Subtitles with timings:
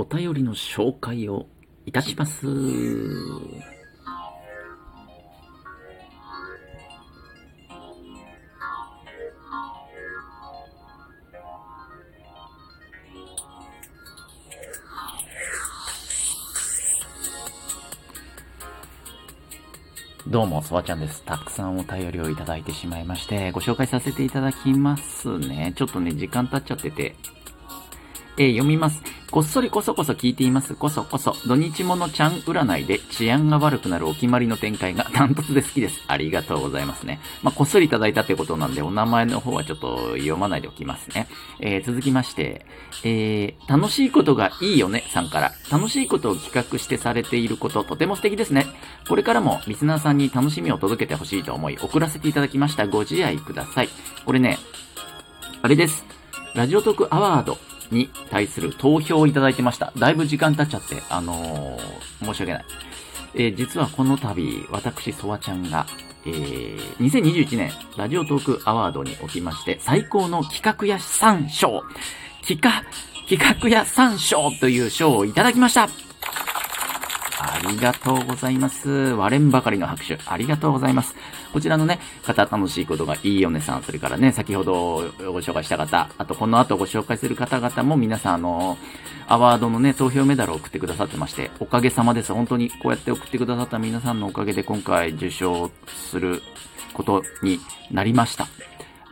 [0.00, 1.46] お便りの紹介を
[1.84, 2.46] いたします。
[20.26, 21.22] どうも、そばちゃんです。
[21.24, 25.74] たくさんお便りをいただいてしまいまして、ご紹介させていただきますね。
[25.76, 27.16] ちょっとね、時間経っちゃってて、
[28.40, 29.02] えー読みます。
[29.30, 30.74] こっそりこそこそ聞いています。
[30.74, 31.36] こそこそ。
[31.46, 36.02] 土日ものちゃん占いで治安が悪くなるお決まりの展開がダントツで好きです。
[36.06, 37.20] ありがとうございますね。
[37.42, 41.28] まあ、こっそりいただいたってことなんで、お名前の方はちょっと読まないでおきますね。
[41.60, 42.64] えー続きまして、
[43.04, 45.52] えー楽しいことがいいよね、さんから。
[45.70, 48.64] 楽しいことを企画してされていること、とても素敵ですね。
[49.06, 52.86] これからもリスナーさんに楽しみを届けてほしいと思い、送らせていただきました。
[52.86, 53.90] ご自愛ください。
[54.24, 54.58] これね、
[55.60, 56.06] あれです。
[56.54, 57.58] ラジオトークアワード
[57.90, 59.92] に対する投票をいただいてました。
[59.96, 62.64] だいぶ時間経っちゃって、あのー申し訳ない。
[63.34, 65.86] えー実はこの度、私、ソワちゃんが、
[66.26, 71.82] えー2021年ラジオトークアワードにおきまして、最高の企画屋3賞、
[72.46, 72.84] 企画、
[73.28, 75.88] 企画屋3賞という賞をいただきました。
[77.42, 78.90] ありがとうございます。
[78.90, 80.18] 割れんばかりの拍手。
[80.26, 81.14] ありがとうございます。
[81.54, 84.74] こちらのね、方楽しいことがいいよねさん、それからね、先ほど
[85.18, 88.76] ご紹介した方、あとこの後ご紹介する方々も皆さんあの、
[89.26, 92.34] アワードのね、投票メダルを送ってくださってまして、おかげさまです。
[92.34, 96.42] 本当にこうやって送ってくださった皆さんのおかげで今回受賞する
[96.92, 97.58] ことに
[97.90, 98.48] なりました。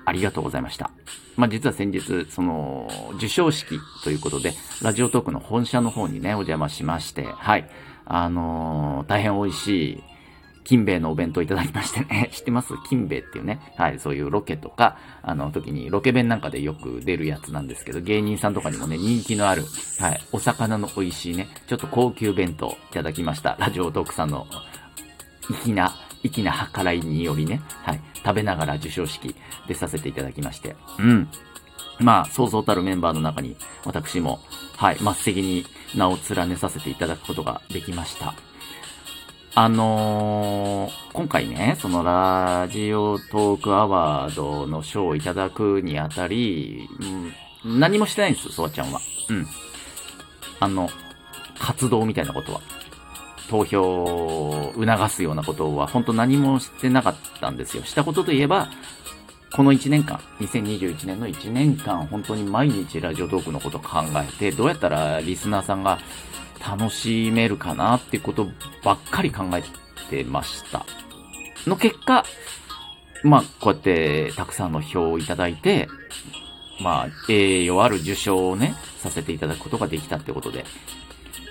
[0.04, 0.90] ありがとうございました。
[1.36, 7.70] まあ、実は先日、その、受賞式ということで、ラジオトークの本社の方にね、お邪魔しまして、はい。
[8.10, 10.02] あのー大変美味しい、
[10.64, 12.28] 金兵衛のお弁当いただきましてね。
[12.34, 12.74] 知ってます？
[12.88, 13.60] 金兵衛っていうね。
[13.76, 13.98] はい。
[13.98, 19.64] そういうロケとか、あの時にロケ弁なんかでよく出るやつなんですけど、芸人さんとかにもね、人気のある、
[19.98, 20.20] はい。
[20.32, 23.56] お魚の美味しいね、ちょっと高級弁当いただきました。
[23.58, 24.46] ラジオトークさんの、
[25.62, 28.00] 粋な、粋な計らいによりね、はい。
[28.16, 29.34] 食べながら受賞式
[29.66, 30.76] 出させていただきまして。
[30.98, 31.28] うん。
[32.00, 34.38] まあ、そうそうたるメンバーの中に、私も、
[34.76, 35.64] はい、末席に
[35.94, 38.34] 名を連ねさせていただくことができました。
[39.54, 46.88] あのー今回ね、そのラジオトークアワードの賞をいただくにあたり、
[47.64, 49.00] うん、何もしてないんです、そわちゃんは。
[49.28, 49.46] うん。
[50.60, 50.88] あの、
[51.58, 52.60] 活動みたいなことは。
[53.50, 57.82] 投票を促すようなことは、本当何もしてなかったんですよ。
[57.82, 58.68] したことといえば、
[59.54, 65.98] この1年間、2021年の1年間、本当に毎日ラジオトークのこと考えて、どうやったらリスナーさんが
[66.60, 68.46] 楽しめるかなってこと
[68.84, 69.62] ばっかり考え
[70.10, 70.84] てました。
[71.66, 72.24] の結果、
[73.24, 75.88] まあ、こうやってたくさんの票をいただいて、
[76.80, 80.64] まあ、栄誉ある受賞をね、させていただくことができたってことで、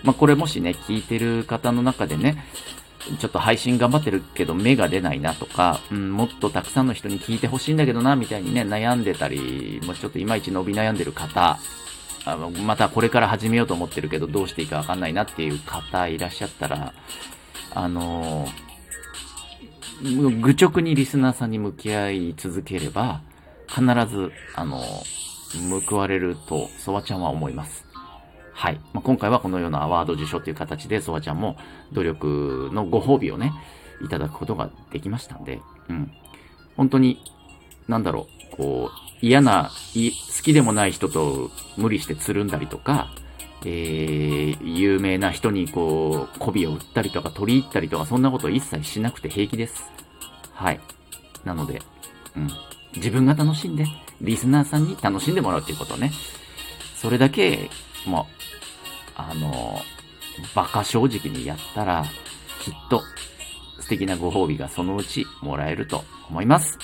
[0.03, 2.43] まあ、これもしね、聞いてる方の中でね、
[3.19, 11.57] ちょっと配信頑張ってるけど目が出ないなとか、うん、もっとたくさんの人に聞いてほしいんだけどな、みたいにね、悩んでたり、もうちょっといまいち伸び悩んでる方、
[12.25, 16.93] あの、またこれから始めようと思ってるけど、どうしていいかわかんないなっていう方いらっしゃったら、
[17.73, 18.67] あのー
[20.01, 23.21] 愚直にリスナーさんに向き合い続ければ、
[23.67, 24.79] 必ず、あの
[25.87, 27.86] 報われると、ソワちゃんは思います。
[28.57, 28.81] はい。
[28.91, 31.57] まあ、今回はこのようなアワード受賞という形で、ソワちゃんも
[31.93, 33.53] 努力のご褒美をね、
[34.01, 36.11] いただくことができましたんで、うん。
[36.75, 37.21] 本当に、
[37.87, 43.11] なんだろう、こう、嫌な、好きでもない人と無理してつるんだりとか、
[43.63, 49.83] えー、有名な人にこう、媚びを売ったりとか取り入ったりとか、そんなこと一切しなくて平気です。
[50.53, 50.79] はい。
[51.45, 51.79] なので、
[52.35, 52.49] うん。
[52.95, 53.85] 自分が楽しんで、
[54.19, 56.11] リスナーさんに楽しんでもらうっていうことね。
[56.95, 57.69] それだけ、
[58.07, 58.36] もう、
[59.17, 59.79] あの、
[60.53, 62.05] 馬鹿正直にやったら、
[62.61, 63.01] きっと
[63.79, 66.77] 素敵なご褒美がそのうちもらえると思います。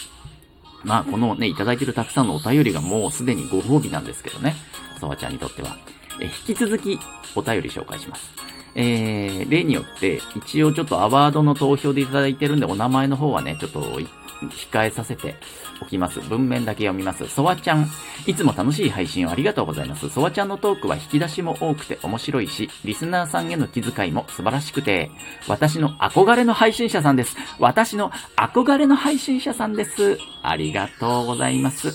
[0.83, 4.55] まあ、このね、いただいてるたくさんのお便りがもうすでにご褒美なんですけどね。
[4.99, 5.77] ソワちゃんにとっては。
[6.19, 6.99] え、引き続き
[7.35, 8.31] お便り紹介します。
[8.75, 14.07] えー、例によって、一応ちょっとアワードの投票でいただいてるんで、お名前の方はね、ちょっとい
[14.49, 15.35] 控えさせて
[15.81, 16.19] おきます。
[16.21, 17.27] 文面だけ読みます。
[17.27, 17.89] ソワちゃん、
[18.25, 20.09] いつも楽しい配信をありがとうございます。
[20.09, 25.11] ソワちゃんのトークは引き出しも多くて面白いし、リスナーさんへの気遣いも素晴らしくて、
[25.47, 27.35] 私の憧れの配信者さんです。
[27.59, 30.17] 私の憧れの配信者さんです。
[30.41, 31.93] ありがとうございます。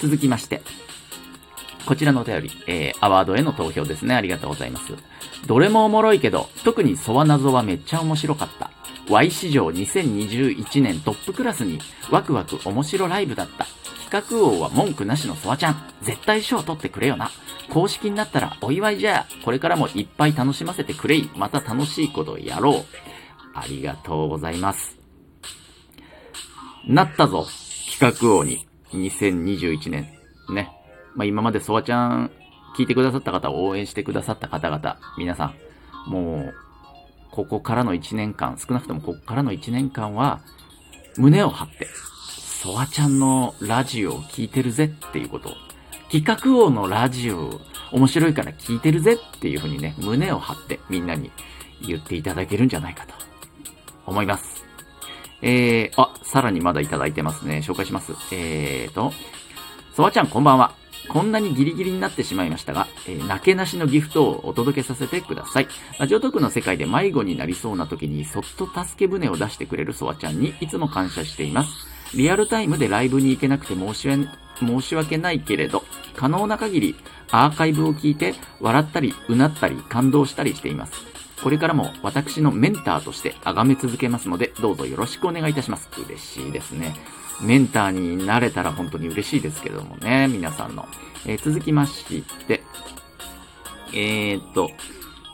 [0.00, 0.62] 続きまして、
[1.86, 4.14] こちらのお便り、えー、アワードへの投票ですね。
[4.14, 4.92] ありがとうございます。
[5.46, 8.70] どれもおもろいけど、特にソワ謎はめっちゃ面白かった。
[9.12, 11.78] Y 史上2021年トップクラスに
[12.10, 13.66] ワクワク面白ライブだった。
[14.10, 15.82] 企画王は文句なしのソワちゃん。
[16.00, 17.30] 絶対賞取ってくれよな。
[17.68, 19.26] 公式になったらお祝いじゃ。
[19.44, 21.30] これからもいっぱい楽しませてくれい。
[21.36, 22.84] また楽しいことやろう。
[23.54, 24.96] ありがとうございます。
[26.86, 27.46] なったぞ。
[27.90, 28.66] 企画王に。
[28.94, 30.08] 2021年。
[30.48, 30.72] ね。
[31.14, 32.30] まあ、今までソワちゃん
[32.78, 35.52] 聞いてくださった方、応援してくださった方々、皆さ
[36.08, 36.54] ん、もう、
[37.32, 40.40] ここからの1年間、少なくともここからの1年間は、
[41.16, 41.88] 胸を張って、
[42.62, 45.54] ソワちゃんのラジオを聞いてるぜっていうこと、
[46.10, 47.58] 企画王のラジオ
[47.90, 51.32] 面白いから聞いてるぜっていうふうにね、胸を張ってみんなに
[51.80, 53.14] 言っていただけるんじゃないかと
[54.04, 54.66] 思います。
[55.40, 57.62] えー、あ、さらにまだいただいてますね。
[57.64, 58.12] 紹介します。
[58.30, 59.10] えーと、
[59.94, 60.81] ソワちゃんこんばんは。
[61.12, 65.68] こんなにギリギリになってしまいましたが、えー、泣けなしのギフトをお届けさせてください。
[65.98, 71.70] ラジオトークの世界で迷子になりそうな時にそっと助け舟を出してくれるソワちゃんにいつも感謝しています。
[72.14, 74.08] リアルタイムでライブに行けなくて申し
[74.58, 75.84] 申し訳ないけれど、
[76.16, 76.94] 可能な限り
[77.30, 80.92] アーカイブを聞いて笑ったり、うなったり、感動したりしています。
[81.42, 85.88] これからも私のメンターとして崇め続けますので、どうぞよろしくお願いいたします。
[86.06, 86.94] 嬉しいですね。
[87.40, 90.86] メンターになれたら本当に嬉しいですけどもね、皆さんの。
[91.26, 92.04] えー、続きまし
[92.46, 92.62] て、
[93.92, 94.70] えー、っと、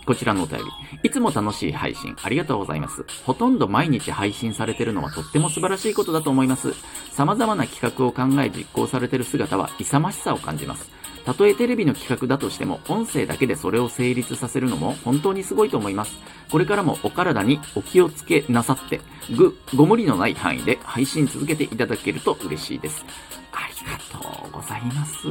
[0.06, 0.64] こちらのお便り。
[1.02, 3.04] いつも楽しい配信ありがとうございます。
[3.24, 6.72] ほとんど毎日配信されてるのはとっても素晴らしいことだと思います。
[7.12, 10.90] 様々な企画を考え実行されてる姿は勇ましさを感じます。
[11.28, 16.16] たとえテレビの企画だとしても、音声だけでそれを成立させるのも本当にすごいと思います。
[16.50, 19.02] これからもお体にお気をつけなさって、
[19.36, 23.04] ぐ、ご無理のない範囲で配信続けていただけると嬉しいです。
[23.52, 25.28] ありがとうございます。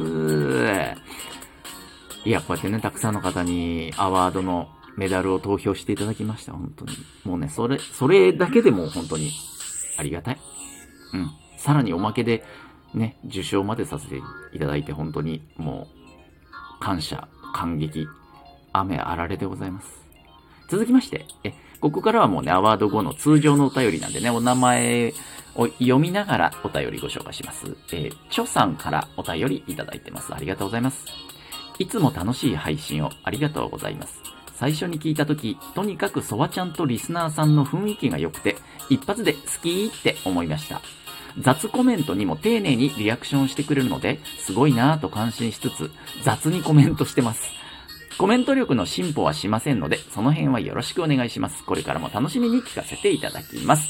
[2.24, 6.52] いや、こうやってね、たくさんの方にアワードのメダルを投票していただきました。
[6.52, 6.92] 本当に。
[7.24, 9.32] もうね、それ、それだけでも本当に
[9.96, 10.38] ありがたい。
[11.14, 11.30] うん。
[11.56, 12.44] さらにおまけで、
[12.94, 14.20] ね、受賞までさせて
[14.52, 18.06] いただいて本当にもう感謝、感激、
[18.72, 19.88] 雨あられでございます。
[20.68, 25.12] 続きまして、え、ここからはもうね、アワード後の通常のお便りなんでね、お名前
[25.54, 27.76] を読みながらお便りご紹介します。
[27.92, 30.34] えー、チョさんからお便りいただいてます。
[30.34, 31.04] ありがとうございます。
[31.78, 34.20] いつも楽しい配信をありがとうございます。
[34.54, 38.56] 最初に聞いたとき、とにかくソワちゃんとリスナーさんの雰囲気が良くて、
[38.90, 40.82] 一発で好きーって思いました。
[41.38, 45.90] 雑コメントにも丁寧にリアクションしてくれるので、すごいなぁと感心しつつ、
[46.22, 47.58] 雑にコメントしてます。
[48.18, 51.64] コメント力の進歩はしませんので、その辺はよろしくお願いします。
[51.64, 53.88] これからも楽しみに聞かせていただきます。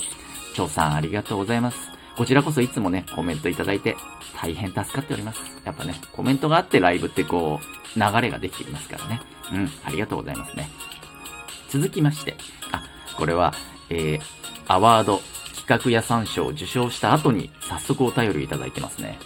[0.54, 1.78] 蝶さんありがとうございます。
[2.16, 3.96] こちらこそいつもね、コメントいただいて、
[4.36, 5.40] 大変助かっております。
[5.64, 9.20] やっぱね、コメントがあってライブってこう、流れができていますからね。
[9.52, 10.68] うん、ありがとうございますね。
[11.70, 12.36] 続きまして、
[12.72, 12.82] あ、
[13.16, 13.54] これは、
[13.88, 14.20] えー、
[14.66, 15.22] アワード
[15.68, 19.18] 企画屋さん賞を受賞した後に早速お便りいただいてますね。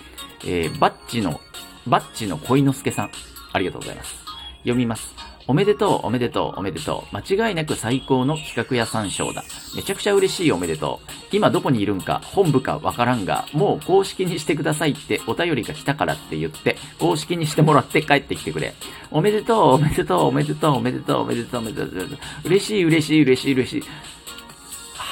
[0.45, 1.41] えー、バッチの、
[1.87, 3.11] バッチの恋之助さん。
[3.53, 4.17] ありがとうございます。
[4.63, 5.15] 読みます。
[5.47, 7.17] おめでとう、おめでとう、おめでとう。
[7.17, 9.45] 間違いなく最高の企画屋さん賞だ。
[9.77, 11.11] めちゃくちゃ嬉しいおめでとう。
[11.33, 18.75] 今どこにいるんか、本部かわからんが、もう公式にしてくださいってお便りが来たからって言って、公式にしてもらって帰ってきてくれ。
[19.11, 22.19] おめでとう、おめでとう、おめでとう、おめでとう、おめでとう、おめでとう。
[22.45, 23.85] 嬉しい、嬉しい、嬉しい、嬉しい。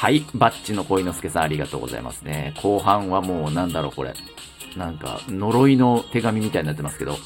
[0.00, 0.24] はい。
[0.34, 2.54] バッチの恋之助さんありがとうございますね。
[2.62, 4.14] 後半はもうなんだろうこれ。
[4.74, 7.18] なんか、呪いの手紙みたいになってますけど、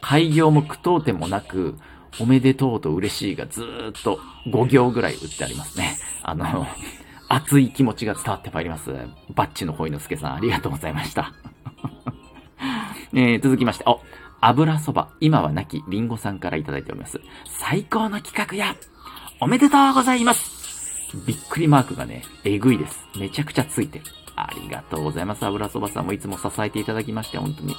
[0.00, 1.74] 開業も苦闘点もなく、
[2.20, 5.98] おめでとうと嬉しいがずーっと5行ぐらい打ってありますね。
[6.22, 6.68] あの、
[7.28, 8.92] 熱い気持ちが伝わってまいります。
[9.34, 11.34] バッチの恋之助さんありがとうございました。
[13.12, 14.02] えー、続きまして、お、
[14.40, 17.20] 油そば、今は亡きリンゴさんからいただいております。
[17.58, 18.76] 最高の企画や
[19.40, 20.59] おめでとうございます
[21.26, 23.00] びっくりマークがね、えぐいです。
[23.18, 24.04] めちゃくちゃついてる。
[24.36, 25.44] ありがとうございます。
[25.44, 27.76] 油そばさんもいつも支えていただきまして、本当に。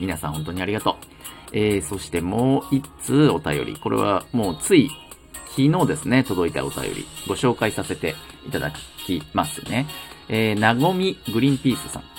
[0.00, 0.94] 皆さん本当にありがとう。
[1.52, 3.76] えー、そしてもう一通お便り。
[3.76, 4.90] これはもうつい
[5.50, 7.06] 昨日ですね、届いたお便り。
[7.28, 8.14] ご紹介させて
[8.46, 8.72] いただ
[9.06, 9.86] きますね。
[10.28, 12.13] えー、なごみグリーンピースさん。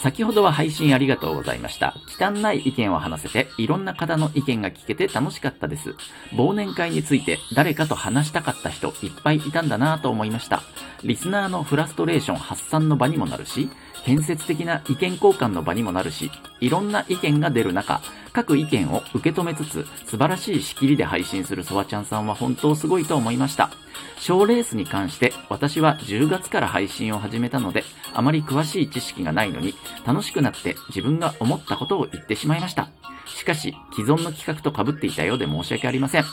[0.00, 1.94] 先ほどは配信ありがとうございました。
[2.20, 5.96] 汚い意見を話せて、いろんな方の意見が聞けて楽しかったです。
[6.32, 10.62] 忘年会について誰かと話したかった人いっぱいいたんだなぁと思いました。
[11.02, 13.70] リスナーのフラストレーション発散の場にもなるし、
[14.04, 18.00] 建設的な意見交換の場にもなるし、いろんな意見が出る中、
[18.32, 23.70] 各意見を受け止めつつ、素晴らしい仕切りで配信するソワちゃんさんは本当すごいと思いました。
[24.18, 29.74] 賞レースに関して私は10月から配信を始めたので、あまり詳しい知識がないのに、
[30.06, 32.90] 楽しくなって自分が思ったことを言ってしまいました。
[33.26, 36.24] しかし、既存の企画と被っていたようで申し訳ありません。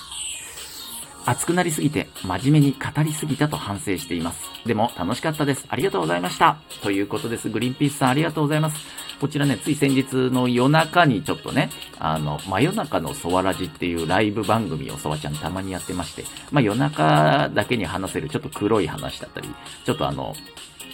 [1.27, 4.43] 熱くなりすぎて真面目に語りすぎたと反省しています。
[4.65, 5.65] でも楽しかったです。
[5.69, 6.57] ありがとうございました。
[6.83, 7.49] ということです。
[7.49, 9.04] グリーンピースさんありがとうございます。
[9.19, 11.69] こちらね、つい先日の夜中にちょっとね、
[12.00, 19.50] あの、真夜中のソワラジっていうライブ番組をソワちゃんたまにやってまして、まあ夜中だけに話せるちょっと黒い話だったり、
[19.86, 20.36] ちょっとあの、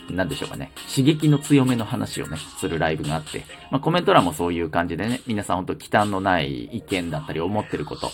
[0.09, 8.11] なんでしょうかね、刺激の強めの話をね、するライブがあって、まあコメント欄もそういう感じでね、皆さんほんと忌憚のない意見だったり思ってること、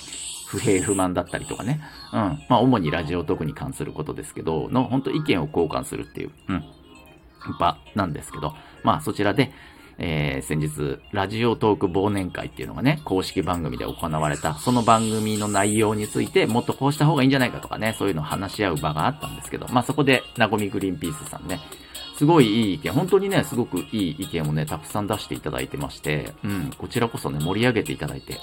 [0.48, 1.82] 不平不満だったりとかね、
[2.14, 6.64] うん、まあ主にラジオトークに関することですけど、の、ほんと意見を交換するっていう、うん、
[7.60, 9.52] 場なんですけど、まあそちらで、
[10.00, 21.60] えー、先日、ラジオトーク忘年会っていうのがね、公式番組で行われた、その番組の内容について、もっとこうした方がいいんじゃないかとかね、そういうのを話し合う場があったんですけど、まあそこで、なごみグリーンピースさんね、
[22.18, 28.38] すごいいい意見、本当にね、すごくいい意見をね、たくさん出していただいてまして、うん、こちらこそね、盛り上げていただいて、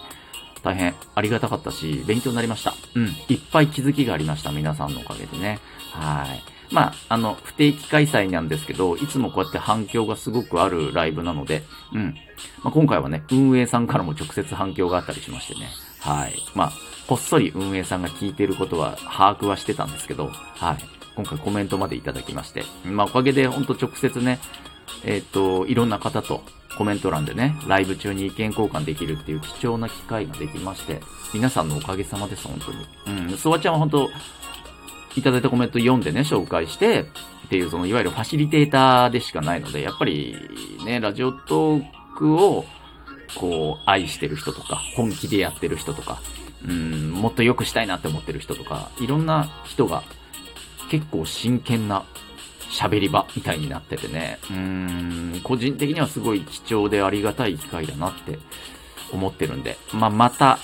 [0.62, 2.74] 大変ありがたかったし、勉強になりました。
[2.94, 5.60] うん、いっぱい気づきがありました、皆さんのおかげでね。
[5.92, 6.53] はい。
[6.70, 12.14] まあ、あの、不定期開催なんですけど、いつもこうやって反響がすごくあるライブなので、うん。
[12.62, 15.68] まあ、今回はね、運営さんからも直接反響があったりしましてね。
[16.00, 16.34] はい。
[16.54, 16.72] まあ、
[17.06, 20.76] こっそり運営さんが聞いてることは把握はしてたんですけど、はい。
[21.14, 24.40] 今回コメントまでいただきまして、まあ、おかげでほんと直接ね、
[25.04, 26.42] えっ、ー、と、いろんな方と
[26.76, 31.00] コメント欄でね、ライブ中に意見交換できるっていう貴重な機会ができまして、
[31.32, 32.58] 皆さんのおかげさまです、本
[33.04, 33.20] 当に。
[33.30, 34.10] うん、ソワちゃんは本当
[35.16, 37.00] いただいたコメント読んでね、紹介して、
[37.46, 40.36] っていう、その、いわゆるファシリテーターでしかないので、やっぱり、
[40.84, 41.84] ね、ラジオトー
[42.16, 42.64] クを、
[43.34, 46.20] こう、愛してる人とか、本気でやってる人とか、
[46.66, 50.02] うん、もっと良くしたいなって思ってる人とか、いろんな人が、
[50.90, 52.04] 結構真剣な
[52.70, 58.38] 喋り場みたいになっててね、うーん、個人的にはすごい貴重でありがたい機会だなって
[59.12, 60.58] 思ってるんで、まあ、また、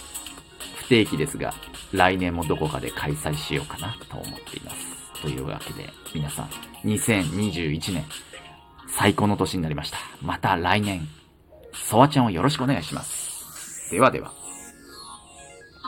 [0.90, 1.54] 定期ですが、
[1.92, 5.22] 来年もどこかで開催しようかなと思っています。
[5.22, 6.48] というわけで、皆さん、
[6.84, 8.04] 2021年、
[8.88, 9.98] 最高の年になりました。
[10.20, 11.06] また来年、
[11.72, 13.92] ソワちゃんをよろしくお願いします。
[13.92, 14.39] ではでは。